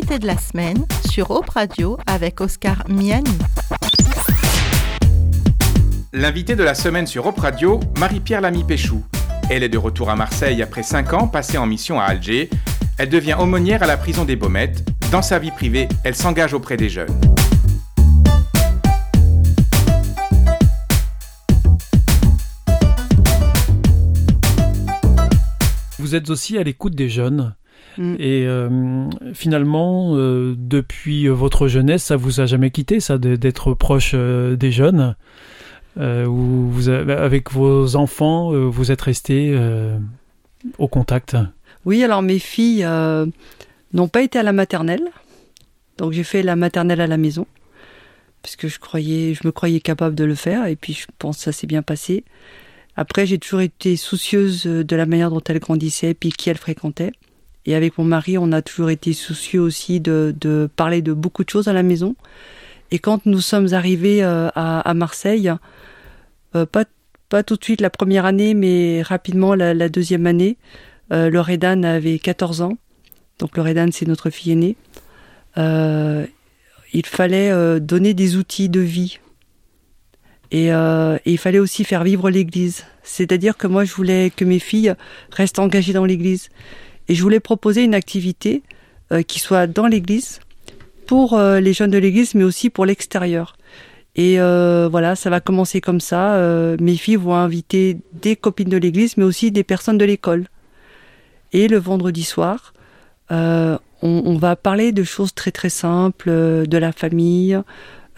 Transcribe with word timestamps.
l'invité 0.00 0.18
de 0.18 0.26
la 0.26 0.38
semaine 0.38 0.86
sur 1.10 1.30
Op 1.30 1.50
Radio 1.50 1.98
avec 2.06 2.40
Oscar 2.40 2.84
Miani. 2.88 3.30
L'invité 6.14 6.56
de 6.56 6.62
la 6.62 6.74
semaine 6.74 7.06
sur 7.06 7.26
Op 7.26 7.38
Radio, 7.38 7.80
Marie-Pierre 7.98 8.40
Lamy-Péchou. 8.40 9.04
Elle 9.50 9.62
est 9.62 9.68
de 9.68 9.76
retour 9.76 10.08
à 10.08 10.16
Marseille 10.16 10.62
après 10.62 10.82
5 10.82 11.12
ans 11.12 11.28
passés 11.28 11.58
en 11.58 11.66
mission 11.66 12.00
à 12.00 12.04
Alger. 12.04 12.48
Elle 12.96 13.10
devient 13.10 13.36
aumônière 13.38 13.82
à 13.82 13.86
la 13.86 13.98
prison 13.98 14.24
des 14.24 14.36
Baumettes. 14.36 14.88
Dans 15.12 15.22
sa 15.22 15.38
vie 15.38 15.50
privée, 15.50 15.86
elle 16.02 16.16
s'engage 16.16 16.54
auprès 16.54 16.78
des 16.78 16.88
jeunes. 16.88 17.20
Vous 25.98 26.14
êtes 26.14 26.30
aussi 26.30 26.56
à 26.56 26.62
l'écoute 26.62 26.94
des 26.94 27.10
jeunes. 27.10 27.54
Mm. 28.00 28.14
Et 28.18 28.46
euh, 28.46 29.10
finalement, 29.34 30.16
euh, 30.16 30.54
depuis 30.56 31.28
votre 31.28 31.68
jeunesse, 31.68 32.02
ça 32.04 32.16
vous 32.16 32.40
a 32.40 32.46
jamais 32.46 32.70
quitté, 32.70 32.98
ça, 32.98 33.18
d'être 33.18 33.74
proche 33.74 34.12
euh, 34.14 34.56
des 34.56 34.72
jeunes 34.72 35.14
où 35.96 36.70
vous 36.70 36.88
Avec 36.88 37.52
vos 37.52 37.96
enfants, 37.96 38.52
vous 38.70 38.90
êtes 38.90 39.02
resté 39.02 39.54
au 40.78 40.88
contact? 40.88 41.36
Oui, 41.84 42.02
alors 42.02 42.22
mes 42.22 42.38
filles 42.38 42.86
n'ont 43.92 44.08
pas 44.08 44.22
été 44.22 44.38
à 44.38 44.42
la 44.42 44.52
maternelle. 44.52 45.02
Donc 45.98 46.12
j'ai 46.12 46.22
fait 46.22 46.42
la 46.42 46.56
maternelle 46.56 47.02
à 47.02 47.06
la 47.06 47.18
maison. 47.18 47.46
Puisque 48.42 48.68
je 48.68 48.78
croyais, 48.78 49.34
je 49.34 49.46
me 49.46 49.52
croyais 49.52 49.80
capable 49.80 50.14
de 50.14 50.24
le 50.24 50.36
faire. 50.36 50.64
Et 50.66 50.76
puis 50.76 50.94
je 50.94 51.06
pense 51.18 51.38
que 51.38 51.42
ça 51.42 51.52
s'est 51.52 51.66
bien 51.66 51.82
passé. 51.82 52.24
Après, 52.96 53.26
j'ai 53.26 53.38
toujours 53.38 53.60
été 53.60 53.96
soucieuse 53.96 54.64
de 54.64 54.96
la 54.96 55.04
manière 55.04 55.30
dont 55.30 55.42
elles 55.46 55.58
grandissaient, 55.58 56.14
puis 56.14 56.30
qui 56.30 56.48
elles 56.48 56.56
fréquentaient. 56.56 57.12
Et 57.66 57.74
avec 57.74 57.98
mon 57.98 58.04
mari, 58.04 58.38
on 58.38 58.52
a 58.52 58.62
toujours 58.62 58.90
été 58.90 59.12
soucieux 59.12 59.60
aussi 59.60 60.00
de, 60.00 60.68
parler 60.76 61.02
de 61.02 61.12
beaucoup 61.12 61.44
de 61.44 61.50
choses 61.50 61.68
à 61.68 61.72
la 61.72 61.82
maison. 61.82 62.16
Et 62.90 62.98
quand 62.98 63.26
nous 63.26 63.40
sommes 63.40 63.72
arrivés 63.72 64.22
euh, 64.22 64.48
à, 64.54 64.94
Marseille, 64.94 65.52
euh, 66.56 66.66
pas, 66.66 67.42
tout 67.42 67.56
de 67.56 67.64
suite 67.64 67.80
la 67.80 67.90
première 67.90 68.24
année, 68.24 68.54
mais 68.54 69.02
rapidement 69.02 69.54
la, 69.54 69.88
deuxième 69.88 70.26
année, 70.26 70.56
euh, 71.12 71.30
Loredane 71.30 71.84
avait 71.84 72.18
14 72.18 72.62
ans. 72.62 72.78
Donc 73.38 73.56
Loredane, 73.56 73.92
c'est 73.92 74.08
notre 74.08 74.30
fille 74.30 74.52
aînée. 74.52 74.76
Il 76.92 77.06
fallait 77.06 77.80
donner 77.80 78.14
des 78.14 78.36
outils 78.36 78.68
de 78.68 78.80
vie. 78.80 79.18
Et 80.50 80.70
il 80.70 81.38
fallait 81.38 81.60
aussi 81.60 81.84
faire 81.84 82.02
vivre 82.02 82.30
l'Église. 82.30 82.84
C'est-à-dire 83.02 83.56
que 83.56 83.66
moi, 83.66 83.84
je 83.84 83.94
voulais 83.94 84.30
que 84.34 84.44
mes 84.44 84.58
filles 84.58 84.94
restent 85.30 85.60
engagées 85.60 85.92
dans 85.92 86.04
l'Église. 86.04 86.48
Et 87.10 87.16
je 87.16 87.22
voulais 87.24 87.40
proposer 87.40 87.82
une 87.82 87.96
activité 87.96 88.62
euh, 89.10 89.22
qui 89.22 89.40
soit 89.40 89.66
dans 89.66 89.88
l'Église, 89.88 90.38
pour 91.08 91.34
euh, 91.34 91.58
les 91.58 91.72
jeunes 91.72 91.90
de 91.90 91.98
l'Église, 91.98 92.36
mais 92.36 92.44
aussi 92.44 92.70
pour 92.70 92.86
l'extérieur. 92.86 93.56
Et 94.14 94.40
euh, 94.40 94.88
voilà, 94.88 95.16
ça 95.16 95.28
va 95.28 95.40
commencer 95.40 95.80
comme 95.80 95.98
ça. 95.98 96.40
Mes 96.80 96.94
filles 96.94 97.16
vont 97.16 97.34
inviter 97.34 97.96
des 98.12 98.36
copines 98.36 98.68
de 98.68 98.76
l'Église, 98.76 99.16
mais 99.16 99.24
aussi 99.24 99.50
des 99.50 99.64
personnes 99.64 99.98
de 99.98 100.04
l'école. 100.04 100.46
Et 101.52 101.66
le 101.66 101.78
vendredi 101.78 102.22
soir, 102.22 102.74
on, 103.30 104.36
va 104.38 104.54
parler 104.54 104.92
de 104.92 105.02
choses 105.02 105.34
très 105.34 105.50
très 105.50 105.68
simples, 105.68 106.30
de 106.30 106.78
la 106.78 106.92
famille, 106.92 107.60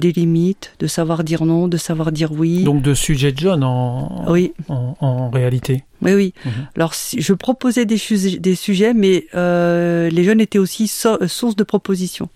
des 0.00 0.12
limites, 0.12 0.74
de 0.80 0.86
savoir 0.86 1.22
dire 1.22 1.44
non, 1.44 1.68
de 1.68 1.76
savoir 1.76 2.10
dire 2.12 2.32
oui. 2.32 2.64
Donc 2.64 2.82
de 2.82 2.94
sujets 2.94 3.30
de 3.32 3.38
jeunes 3.38 3.62
en, 3.64 4.24
oui, 4.30 4.52
en, 4.68 4.96
en 5.00 5.30
réalité. 5.30 5.84
oui, 6.00 6.14
oui. 6.14 6.34
Mhm. 6.44 6.52
Alors 6.76 6.92
je 7.16 7.32
proposais 7.34 7.84
des, 7.84 7.98
sujets- 7.98 8.38
des 8.38 8.54
sujets, 8.56 8.94
mais 8.94 9.26
euh, 9.34 10.08
les 10.10 10.24
jeunes 10.24 10.40
étaient 10.40 10.58
aussi 10.58 10.88
so- 10.88 11.22
euh, 11.22 11.28
source 11.28 11.54
de 11.56 11.62
propositions. 11.64 12.28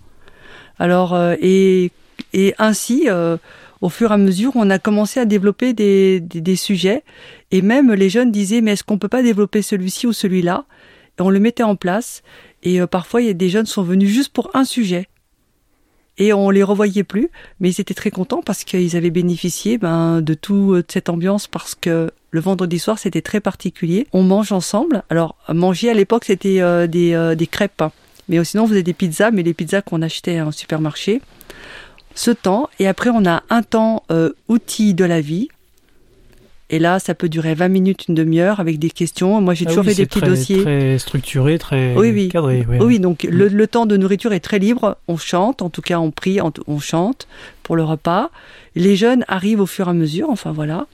Alors 0.79 1.15
euh, 1.15 1.34
et, 1.41 1.91
et 2.33 2.55
ainsi, 2.59 3.05
euh, 3.09 3.37
au 3.81 3.88
fur 3.88 4.11
et 4.11 4.15
à 4.15 4.19
mesure, 4.19 4.53
on 4.55 4.71
a 4.71 4.78
commencé 4.78 5.19
à 5.21 5.25
développer 5.25 5.73
des, 5.73 6.21
des, 6.21 6.41
des 6.41 6.56
sujets, 6.56 7.03
et 7.50 7.62
même 7.62 7.93
les 7.93 8.11
jeunes 8.11 8.31
disaient 8.31 8.61
mais 8.61 8.73
est-ce 8.73 8.84
qu'on 8.84 8.99
peut 8.99 9.09
pas 9.09 9.23
développer 9.23 9.62
celui-ci 9.62 10.06
ou 10.06 10.12
celui-là? 10.12 10.65
Et 11.19 11.23
on 11.23 11.31
le 11.31 11.41
mettait 11.41 11.62
en 11.62 11.77
place. 11.77 12.23
Et 12.62 12.81
parfois, 12.87 13.23
il 13.23 13.27
y 13.28 13.31
a 13.31 13.33
des 13.34 13.49
jeunes 13.49 13.65
sont 13.67 13.83
venus 13.83 14.11
juste 14.11 14.33
pour 14.33 14.50
un 14.55 14.65
sujet. 14.65 15.09
Et 16.19 16.32
on 16.32 16.49
les 16.50 16.62
revoyait 16.62 17.04
plus, 17.04 17.31
mais 17.60 17.71
ils 17.71 17.81
étaient 17.81 17.94
très 17.94 18.10
contents 18.10 18.43
parce 18.43 18.65
qu'ils 18.65 18.97
avaient 18.97 19.10
bénéficié 19.10 19.77
ben, 19.77 20.22
de 20.22 20.34
toute 20.34 20.91
cette 20.91 21.09
ambiance 21.10 21.47
parce 21.47 21.75
que 21.75 22.10
le 22.31 22.41
vendredi 22.41 22.78
soir 22.78 22.99
c'était 22.99 23.22
très 23.22 23.41
particulier. 23.41 24.06
On 24.12 24.22
mange 24.22 24.53
ensemble. 24.53 25.03
Alors 25.10 25.37
manger 25.49 25.91
à 25.91 25.94
l'époque 25.94 26.25
c'était 26.25 26.60
euh, 26.60 26.87
des, 26.87 27.12
euh, 27.12 27.34
des 27.34 27.47
crêpes, 27.47 27.82
hein. 27.82 27.93
mais 28.28 28.43
sinon 28.44 28.65
on 28.65 28.69
faisait 28.69 28.82
des 28.82 28.94
pizzas, 28.94 29.31
mais 29.31 29.43
les 29.43 29.55
pizzas 29.55 29.82
qu'on 29.82 30.00
achetait 30.03 30.41
en 30.41 30.53
supermarché. 30.53 31.21
Ce 32.15 32.31
temps 32.31 32.71
et 32.78 32.88
après 32.88 33.10
on 33.10 33.26
a 33.26 33.43
un 33.50 33.62
temps 33.62 34.03
euh, 34.10 34.32
outil 34.49 34.94
de 34.94 35.05
la 35.05 35.21
vie. 35.21 35.49
Et 36.69 36.78
là, 36.81 36.99
ça 36.99 37.15
peut 37.15 37.28
durer 37.28 37.54
20 37.54 37.69
minutes, 37.69 38.09
une 38.09 38.15
demi-heure 38.16 38.59
avec 38.59 38.78
des 38.81 38.91
questions. 38.91 39.41
Moi, 39.41 39.54
j'ai 39.54 39.66
Ah 39.66 39.69
toujours 39.69 39.84
oui, 39.84 39.91
fait 39.91 40.03
des 40.03 40.06
petits 40.06 40.19
très, 40.21 40.28
dossiers. 40.28 40.62
Très 40.62 40.99
structuré, 40.99 41.59
très 41.59 41.94
Oui, 41.97 42.10
oui. 42.10 42.28
cadré. 42.28 42.66
oui. 42.69 42.78
Oui, 42.81 42.99
donc 42.99 43.22
le, 43.22 43.47
le 43.49 43.66
temps 43.69 43.87
de 43.87 43.97
nourriture 43.97 44.32
est 44.32 44.41
très 44.41 44.59
libre. 44.59 44.97
On 45.06 45.16
chante, 45.16 45.62
en 45.62 45.71
tout 45.71 45.82
cas 45.82 46.00
on 46.00 46.10
prie, 46.10 46.41
on, 46.41 46.53
on 46.66 46.81
chante 46.81 47.28
pour 47.62 47.76
le 47.76 47.84
repas. 47.84 48.31
Les 48.75 48.97
jeunes 48.97 49.25
arrivent 49.28 49.60
au 49.60 49.66
fur 49.66 49.87
et 49.87 49.91
à 49.91 49.94
mesure, 49.94 50.28
enfin 50.28 50.50
voilà. 50.53 50.87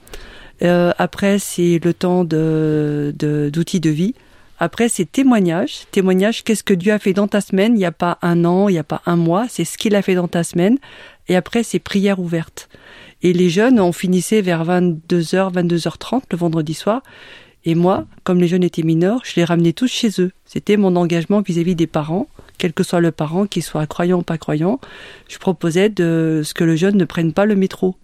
Euh, 0.62 0.92
après, 0.98 1.38
c'est 1.38 1.80
le 1.82 1.94
temps 1.94 2.24
de 2.24 3.14
de- 3.18 3.50
d'outils 3.52 3.80
de, 3.80 3.90
vie. 3.90 4.14
Après, 4.60 4.88
c'est 4.90 5.10
témoignage. 5.10 5.86
Témoignage, 5.90 6.44
qu'est-ce 6.44 6.62
que 6.62 6.74
Dieu 6.74 6.92
a 6.92 6.98
fait 6.98 7.14
dans 7.14 7.26
ta 7.28 7.40
semaine? 7.40 7.74
Il 7.74 7.78
n'y 7.78 7.84
a 7.86 7.90
pas 7.92 8.18
un 8.22 8.44
an, 8.44 8.68
il 8.68 8.72
n'y 8.72 8.78
a 8.78 8.84
pas 8.84 9.00
un 9.06 9.16
mois, 9.16 9.46
c'est 9.48 9.64
ce 9.64 9.76
qu'il 9.78 9.96
a 9.96 10.02
fait 10.02 10.14
dans 10.14 10.28
ta 10.28 10.44
semaine. 10.44 10.76
Et 11.28 11.34
après, 11.34 11.62
c'est 11.62 11.78
prière 11.78 12.20
ouverte. 12.20 12.68
Et 13.22 13.32
les 13.32 13.48
jeunes, 13.50 13.78
on 13.78 13.92
finissait 13.92 14.40
vers 14.40 14.64
22h, 14.64 15.52
22h30 15.52 16.22
le 16.32 16.36
vendredi 16.36 16.74
soir. 16.74 17.02
Et 17.64 17.76
moi, 17.76 18.06
comme 18.24 18.40
les 18.40 18.48
jeunes 18.48 18.64
étaient 18.64 18.82
mineurs, 18.82 19.20
je 19.24 19.34
les 19.36 19.44
ramenais 19.44 19.72
tous 19.72 19.86
chez 19.86 20.10
eux. 20.18 20.32
C'était 20.44 20.76
mon 20.76 20.96
engagement 20.96 21.40
vis-à-vis 21.40 21.76
des 21.76 21.86
parents, 21.86 22.26
quel 22.58 22.72
que 22.72 22.82
soit 22.82 23.00
le 23.00 23.12
parent, 23.12 23.46
qu'il 23.46 23.62
soit 23.62 23.86
croyant 23.86 24.18
ou 24.18 24.22
pas 24.22 24.38
croyant. 24.38 24.80
Je 25.28 25.38
proposais 25.38 25.88
de 25.88 26.42
ce 26.44 26.52
que 26.52 26.64
le 26.64 26.74
jeune 26.74 26.96
ne 26.96 27.04
prenne 27.04 27.32
pas 27.32 27.46
le 27.46 27.54
métro 27.54 27.96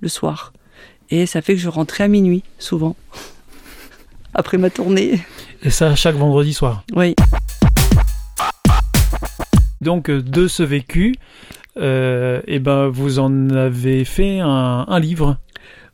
le 0.00 0.08
soir. 0.08 0.52
Et 1.10 1.26
ça 1.26 1.40
fait 1.40 1.54
que 1.54 1.60
je 1.60 1.68
rentrais 1.68 2.04
à 2.04 2.08
minuit, 2.08 2.42
souvent. 2.58 2.96
Après 4.34 4.58
ma 4.58 4.70
tournée. 4.70 5.20
Et 5.62 5.70
ça 5.70 5.94
chaque 5.94 6.16
vendredi 6.16 6.52
soir. 6.52 6.82
Oui. 6.96 7.14
Donc 9.80 10.10
euh, 10.10 10.20
de 10.20 10.48
ce 10.48 10.64
vécu, 10.64 11.14
euh, 11.78 12.40
eh 12.46 12.58
ben 12.58 12.88
vous 12.88 13.18
en 13.18 13.50
avez 13.50 14.04
fait 14.04 14.40
un, 14.40 14.84
un 14.88 15.00
livre. 15.00 15.36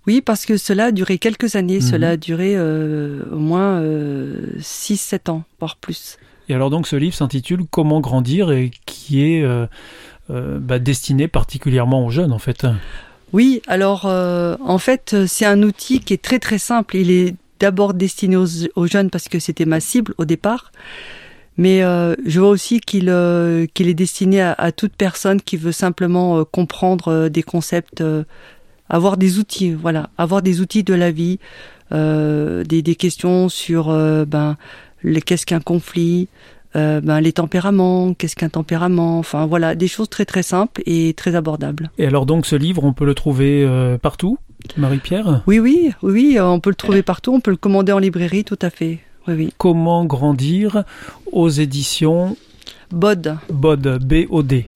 Oui, 0.06 0.22
parce 0.22 0.46
que 0.46 0.56
cela 0.56 0.86
a 0.86 0.92
duré 0.92 1.18
quelques 1.18 1.56
années. 1.56 1.76
Mhm. 1.76 1.82
Cela 1.82 2.10
a 2.10 2.16
duré 2.16 2.54
euh, 2.56 3.22
au 3.32 3.38
moins 3.38 3.82
6-7 4.58 5.30
ans, 5.30 5.44
voire 5.58 5.76
plus. 5.76 6.18
Et 6.48 6.54
alors 6.54 6.70
donc 6.70 6.86
ce 6.86 6.96
livre 6.96 7.14
s'intitule 7.14 7.62
Comment 7.70 8.00
grandir 8.00 8.50
et 8.50 8.72
qui 8.84 9.22
est 9.22 9.42
euh, 9.42 9.66
euh, 10.30 10.58
bah, 10.60 10.78
destiné 10.78 11.28
particulièrement 11.28 12.06
aux 12.06 12.10
jeunes 12.10 12.32
en 12.32 12.38
fait. 12.38 12.66
Oui, 13.32 13.62
alors 13.66 14.06
euh, 14.06 14.56
en 14.64 14.78
fait, 14.78 15.12
euh, 15.14 15.26
c'est 15.26 15.44
un 15.44 15.62
outil 15.62 16.00
qui 16.00 16.14
est 16.14 16.22
très 16.22 16.38
très 16.38 16.58
simple. 16.58 16.96
Il 16.96 17.10
est 17.10 17.34
d'abord 17.58 17.94
destiné 17.94 18.36
aux, 18.36 18.46
aux 18.76 18.86
jeunes 18.86 19.10
parce 19.10 19.28
que 19.28 19.38
c'était 19.38 19.64
ma 19.64 19.80
cible 19.80 20.14
au 20.18 20.24
départ. 20.24 20.72
Mais 21.60 21.82
euh, 21.82 22.14
je 22.24 22.40
vois 22.40 22.48
aussi 22.48 22.80
qu'il 22.80 23.10
euh, 23.10 23.66
qu'il 23.74 23.88
est 23.88 23.98
destiné 24.04 24.40
à, 24.40 24.54
à 24.54 24.72
toute 24.72 24.94
personne 24.96 25.42
qui 25.42 25.58
veut 25.58 25.72
simplement 25.72 26.38
euh, 26.38 26.44
comprendre 26.44 27.28
des 27.28 27.42
concepts, 27.42 28.02
avoir 28.88 29.18
des 29.18 29.38
outils, 29.38 29.74
voilà, 29.74 30.08
avoir 30.16 30.40
des 30.40 30.62
outils 30.62 30.84
de 30.84 30.94
la 30.94 31.10
vie, 31.10 31.38
des, 31.92 32.82
des 32.82 32.94
questions 32.94 33.50
sur 33.50 33.92
ben 34.26 34.56
qu'est-ce 35.26 35.44
qu'un 35.44 35.60
conflit, 35.60 36.28
euh, 36.76 37.02
ben 37.02 37.20
les 37.20 37.32
tempéraments, 37.32 38.14
qu'est-ce 38.14 38.36
qu'un 38.36 38.48
tempérament, 38.48 39.18
enfin 39.18 39.44
voilà, 39.44 39.74
des 39.74 39.88
choses 39.88 40.08
très 40.08 40.24
très 40.24 40.42
simples 40.42 40.80
et 40.86 41.12
très 41.12 41.34
abordables. 41.34 41.90
Et 41.98 42.06
alors 42.06 42.24
donc 42.24 42.46
ce 42.46 42.56
livre 42.56 42.84
on 42.84 42.94
peut 42.94 43.04
le 43.04 43.14
trouver 43.14 43.64
euh, 43.64 43.98
partout, 43.98 44.38
Marie-Pierre? 44.78 45.42
Oui, 45.46 45.58
oui, 45.58 45.92
oui, 46.02 46.38
on 46.40 46.60
peut 46.60 46.70
le 46.70 46.76
trouver 46.76 47.02
partout, 47.02 47.34
on 47.34 47.40
peut 47.40 47.50
le 47.50 47.58
commander 47.58 47.92
en 47.92 47.98
librairie, 47.98 48.44
tout 48.44 48.58
à 48.62 48.70
fait. 48.70 49.00
Oui, 49.28 49.34
oui. 49.34 49.54
Comment 49.58 50.04
grandir 50.04 50.84
aux 51.32 51.48
éditions 51.48 52.36
Bod. 52.90 53.36
BOD, 53.52 53.98
B-O-D. 54.04 54.66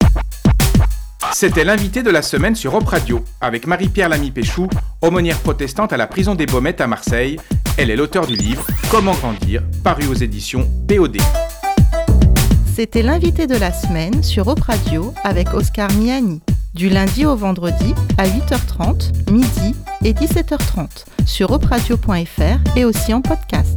C'était 1.33 1.65
l'invité 1.65 2.01
de 2.01 2.11
la 2.11 2.21
semaine 2.21 2.55
sur 2.55 2.75
Op 2.75 2.87
Radio, 2.87 3.23
avec 3.41 3.67
Marie-Pierre 3.67 4.07
Lamy-Péchou, 4.09 4.69
aumônière 5.01 5.39
protestante 5.39 5.91
à 5.91 5.97
la 5.97 6.07
prison 6.07 6.33
des 6.33 6.45
Baumettes 6.45 6.79
à 6.79 6.87
Marseille. 6.87 7.37
Elle 7.77 7.89
est 7.89 7.95
l'auteur 7.97 8.25
du 8.25 8.35
livre 8.35 8.65
Comment 8.89 9.13
grandir, 9.13 9.63
paru 9.83 10.07
aux 10.07 10.13
éditions 10.13 10.69
POD. 10.87 11.17
C'était 12.73 13.01
l'invité 13.01 13.47
de 13.47 13.55
la 13.55 13.73
semaine 13.73 14.23
sur 14.23 14.47
Op 14.47 14.61
Radio 14.61 15.13
avec 15.23 15.53
Oscar 15.53 15.91
Miani. 15.93 16.41
Du 16.73 16.89
lundi 16.89 17.25
au 17.25 17.35
vendredi 17.35 17.93
à 18.17 18.27
8h30, 18.27 19.31
midi 19.31 19.75
et 20.03 20.13
17h30 20.13 21.05
sur 21.25 21.51
opradio.fr 21.51 22.77
et 22.77 22.85
aussi 22.85 23.13
en 23.13 23.21
podcast. 23.21 23.74